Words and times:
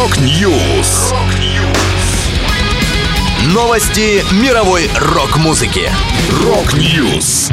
Rock 0.00 0.50
News. 0.50 1.12
Новости 3.52 4.24
мировой 4.42 4.88
рок-музыки. 4.98 5.90
Rock 6.42 6.90
News. 6.90 7.50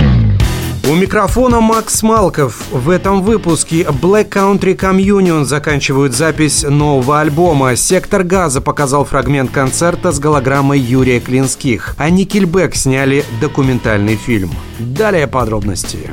У 0.89 0.95
микрофона 0.95 1.59
Макс 1.59 2.01
Малков. 2.03 2.63
В 2.71 2.89
этом 2.89 3.21
выпуске 3.21 3.81
Black 3.81 4.29
Country 4.29 4.77
Communion 4.77 5.43
заканчивают 5.43 6.13
запись 6.13 6.63
нового 6.63 7.19
альбома. 7.19 7.75
Сектор 7.75 8.23
газа 8.23 8.61
показал 8.61 9.03
фрагмент 9.03 9.51
концерта 9.51 10.13
с 10.13 10.19
голограммой 10.19 10.79
Юрия 10.79 11.19
Клинских. 11.19 11.95
А 11.97 12.09
Nickelback 12.09 12.77
сняли 12.77 13.25
документальный 13.41 14.15
фильм. 14.15 14.51
Далее 14.79 15.27
подробности. 15.27 16.11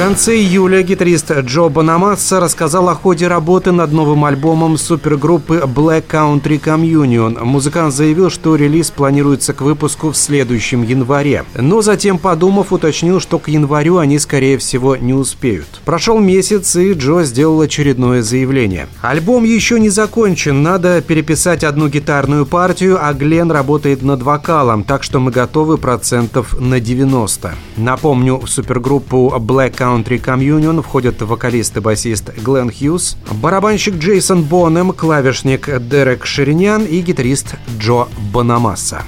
Конце 0.00 0.34
июля 0.38 0.80
гитарист 0.80 1.30
Джо 1.30 1.68
Бонамасса 1.68 2.40
рассказал 2.40 2.88
о 2.88 2.94
ходе 2.94 3.28
работы 3.28 3.70
над 3.70 3.92
новым 3.92 4.24
альбомом 4.24 4.78
супергруппы 4.78 5.64
Black 5.66 6.04
Country 6.08 6.58
Communion. 6.58 7.44
Музыкант 7.44 7.92
заявил, 7.92 8.30
что 8.30 8.56
релиз 8.56 8.90
планируется 8.90 9.52
к 9.52 9.60
выпуску 9.60 10.12
в 10.12 10.16
следующем 10.16 10.84
январе. 10.84 11.44
Но 11.54 11.82
затем, 11.82 12.16
подумав, 12.16 12.72
уточнил, 12.72 13.20
что 13.20 13.38
к 13.38 13.48
январю 13.48 13.98
они, 13.98 14.18
скорее 14.18 14.56
всего, 14.56 14.96
не 14.96 15.12
успеют. 15.12 15.82
Прошел 15.84 16.18
месяц, 16.18 16.76
и 16.76 16.94
Джо 16.94 17.22
сделал 17.22 17.60
очередное 17.60 18.22
заявление. 18.22 18.88
Альбом 19.02 19.44
еще 19.44 19.78
не 19.78 19.90
закончен, 19.90 20.62
надо 20.62 21.02
переписать 21.02 21.62
одну 21.62 21.88
гитарную 21.88 22.46
партию, 22.46 22.98
а 22.98 23.12
Глен 23.12 23.50
работает 23.50 24.00
над 24.00 24.22
вокалом, 24.22 24.82
так 24.82 25.02
что 25.02 25.20
мы 25.20 25.30
готовы 25.30 25.76
процентов 25.76 26.58
на 26.58 26.80
90. 26.80 27.54
Напомню, 27.76 28.38
в 28.38 28.48
супергруппу 28.48 29.34
Black 29.38 29.76
Country 29.76 29.89
Country 29.90 30.20
Communion 30.20 30.82
входят 30.82 31.20
вокалист 31.20 31.76
и 31.76 31.80
басист 31.80 32.30
Глен 32.44 32.70
Хьюз, 32.70 33.16
барабанщик 33.32 33.94
Джейсон 33.94 34.44
Бонем, 34.44 34.92
клавишник 34.92 35.68
Дерек 35.80 36.26
Ширинян 36.26 36.84
и 36.84 37.00
гитарист 37.00 37.56
Джо 37.80 38.06
Бонамасса. 38.32 39.02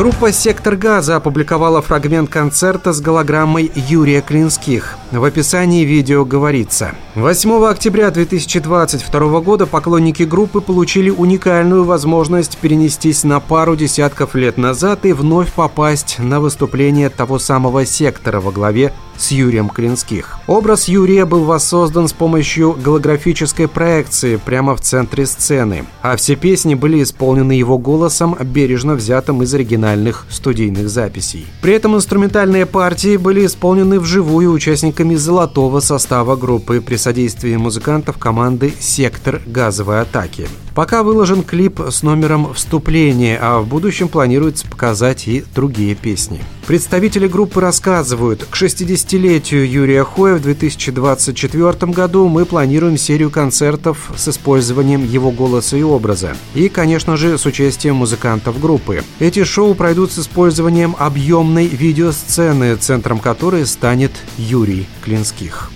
Группа 0.00 0.32
«Сектор 0.32 0.76
газа» 0.76 1.16
опубликовала 1.16 1.82
фрагмент 1.82 2.30
концерта 2.30 2.94
с 2.94 3.02
голограммой 3.02 3.70
Юрия 3.74 4.22
Клинских. 4.22 4.96
В 5.12 5.22
описании 5.22 5.84
видео 5.84 6.24
говорится. 6.24 6.92
8 7.16 7.66
октября 7.66 8.10
2022 8.10 9.40
года 9.40 9.66
поклонники 9.66 10.22
группы 10.22 10.62
получили 10.62 11.10
уникальную 11.10 11.84
возможность 11.84 12.56
перенестись 12.56 13.24
на 13.24 13.40
пару 13.40 13.76
десятков 13.76 14.34
лет 14.34 14.56
назад 14.56 15.04
и 15.04 15.12
вновь 15.12 15.52
попасть 15.52 16.18
на 16.18 16.40
выступление 16.40 17.10
того 17.10 17.38
самого 17.38 17.84
«Сектора» 17.84 18.40
во 18.40 18.52
главе 18.52 18.94
с 19.20 19.30
Юрием 19.30 19.68
Клинских. 19.68 20.38
Образ 20.46 20.88
Юрия 20.88 21.24
был 21.24 21.44
воссоздан 21.44 22.08
с 22.08 22.12
помощью 22.12 22.72
голографической 22.72 23.68
проекции 23.68 24.36
прямо 24.36 24.74
в 24.74 24.80
центре 24.80 25.26
сцены, 25.26 25.84
а 26.02 26.16
все 26.16 26.36
песни 26.36 26.74
были 26.74 27.02
исполнены 27.02 27.52
его 27.52 27.78
голосом, 27.78 28.36
бережно 28.40 28.94
взятым 28.94 29.42
из 29.42 29.52
оригинальных 29.54 30.26
студийных 30.30 30.88
записей. 30.88 31.46
При 31.60 31.74
этом 31.74 31.96
инструментальные 31.96 32.66
партии 32.66 33.16
были 33.16 33.46
исполнены 33.46 34.00
вживую 34.00 34.52
участниками 34.52 35.14
золотого 35.14 35.80
состава 35.80 36.36
группы 36.36 36.80
при 36.80 36.96
содействии 36.96 37.56
музыкантов 37.56 38.18
команды 38.18 38.72
«Сектор 38.80 39.40
газовой 39.46 40.00
атаки». 40.00 40.48
Пока 40.80 41.02
выложен 41.02 41.42
клип 41.42 41.78
с 41.90 42.02
номером 42.02 42.54
вступления, 42.54 43.38
а 43.38 43.60
в 43.60 43.66
будущем 43.66 44.08
планируется 44.08 44.66
показать 44.66 45.28
и 45.28 45.44
другие 45.54 45.94
песни. 45.94 46.40
Представители 46.66 47.28
группы 47.28 47.60
рассказывают, 47.60 48.46
к 48.48 48.56
60-летию 48.56 49.70
Юрия 49.70 50.04
Хоя 50.04 50.36
в 50.36 50.40
2024 50.40 51.92
году 51.92 52.28
мы 52.28 52.46
планируем 52.46 52.96
серию 52.96 53.30
концертов 53.30 54.10
с 54.16 54.28
использованием 54.28 55.04
его 55.04 55.30
голоса 55.30 55.76
и 55.76 55.82
образа. 55.82 56.34
И, 56.54 56.70
конечно 56.70 57.18
же, 57.18 57.36
с 57.36 57.44
участием 57.44 57.96
музыкантов 57.96 58.58
группы. 58.58 59.04
Эти 59.18 59.44
шоу 59.44 59.74
пройдут 59.74 60.12
с 60.12 60.20
использованием 60.20 60.96
объемной 60.98 61.66
видеосцены, 61.66 62.76
центром 62.76 63.18
которой 63.18 63.66
станет 63.66 64.12
Юрий 64.38 64.86
Клинских. 65.04 65.70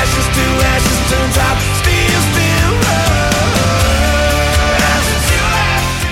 ashes 0.00 0.26
to 0.36 0.44
ashes 0.74 1.10
turns 1.10 1.38
out 1.38 1.83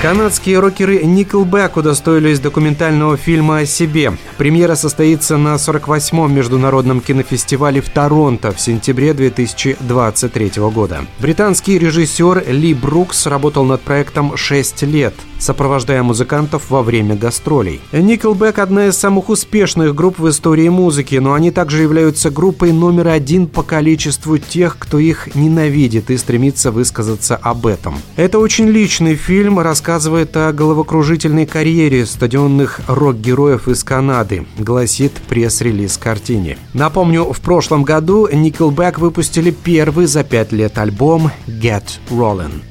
Канадские 0.02 0.58
рокеры 0.58 1.00
Nickelback 1.02 1.78
удостоились 1.78 2.40
документального 2.40 3.16
фильма 3.16 3.58
о 3.58 3.66
себе. 3.66 4.12
Премьера 4.36 4.74
состоится 4.74 5.36
на 5.36 5.54
48-м 5.54 6.34
международном 6.34 7.00
кинофестивале 7.00 7.80
в 7.80 7.88
Торонто 7.88 8.50
в 8.50 8.60
сентябре 8.60 9.14
2023 9.14 10.50
года. 10.74 11.02
Британский 11.20 11.78
режиссер 11.78 12.50
Ли 12.50 12.74
Брукс 12.74 13.28
работал 13.28 13.64
над 13.64 13.80
проектом 13.82 14.36
6 14.36 14.82
лет, 14.82 15.14
сопровождая 15.38 16.02
музыкантов 16.02 16.68
во 16.68 16.82
время 16.82 17.14
гастролей. 17.14 17.80
Nickelback– 17.92 18.54
одна 18.60 18.88
из 18.88 18.96
самых 18.96 19.28
успешных 19.28 19.94
групп 19.94 20.18
в 20.18 20.28
истории 20.28 20.68
музыки, 20.68 21.14
но 21.14 21.34
они 21.34 21.52
также 21.52 21.80
являются 21.80 22.30
группой 22.30 22.72
номер 22.72 23.06
один 23.06 23.46
по 23.46 23.62
количеству 23.62 24.36
тех, 24.38 24.78
кто 24.80 24.98
их 24.98 25.36
ненавидит 25.36 26.10
и 26.10 26.16
стремится 26.16 26.72
высказаться 26.72 27.36
об 27.36 27.68
этом. 27.68 27.94
Это 28.16 28.40
очень 28.40 28.66
личный 28.66 29.14
фильм, 29.14 29.60
рассказывает 29.60 29.91
рассказывает 29.92 30.34
о 30.38 30.54
головокружительной 30.54 31.44
карьере 31.44 32.06
стадионных 32.06 32.80
рок-героев 32.86 33.68
из 33.68 33.84
Канады, 33.84 34.46
гласит 34.56 35.12
пресс-релиз 35.28 35.98
картине. 35.98 36.56
Напомню, 36.72 37.30
в 37.30 37.38
прошлом 37.42 37.82
году 37.82 38.26
Nickelback 38.26 38.98
выпустили 38.98 39.50
первый 39.50 40.06
за 40.06 40.24
пять 40.24 40.50
лет 40.50 40.78
альбом 40.78 41.30
«Get 41.46 41.84
Rollin'». 42.08 42.62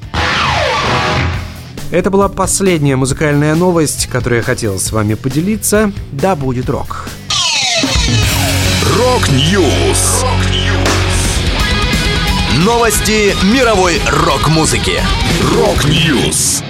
Это 1.92 2.10
была 2.10 2.28
последняя 2.28 2.96
музыкальная 2.96 3.54
новость, 3.54 4.08
которую 4.08 4.40
я 4.40 4.44
хотел 4.44 4.80
с 4.80 4.92
вами 4.92 5.14
поделиться. 5.14 5.92
Да 6.12 6.36
будет 6.36 6.72
рок! 6.72 7.08
Rock 8.98 9.55
News! 9.55 10.26
Новости 12.66 13.36
мировой 13.54 14.02
рок-музыки. 14.08 15.00
Rock 15.56 16.04
News! 16.04 16.64